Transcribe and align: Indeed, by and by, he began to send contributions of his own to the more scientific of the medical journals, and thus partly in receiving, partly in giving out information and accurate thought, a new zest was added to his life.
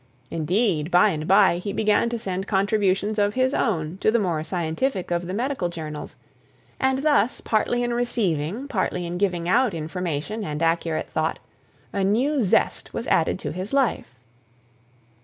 Indeed, 0.31 0.89
by 0.89 1.09
and 1.09 1.27
by, 1.27 1.59
he 1.59 1.71
began 1.71 2.09
to 2.09 2.17
send 2.17 2.47
contributions 2.47 3.19
of 3.19 3.35
his 3.35 3.53
own 3.53 3.99
to 4.01 4.09
the 4.09 4.17
more 4.17 4.43
scientific 4.43 5.11
of 5.11 5.27
the 5.27 5.33
medical 5.35 5.69
journals, 5.69 6.15
and 6.79 7.03
thus 7.03 7.39
partly 7.39 7.83
in 7.83 7.93
receiving, 7.93 8.67
partly 8.67 9.05
in 9.05 9.19
giving 9.19 9.47
out 9.47 9.75
information 9.75 10.43
and 10.43 10.63
accurate 10.63 11.11
thought, 11.11 11.37
a 11.93 12.03
new 12.03 12.41
zest 12.41 12.91
was 12.95 13.05
added 13.09 13.37
to 13.37 13.51
his 13.51 13.73
life. 13.73 14.15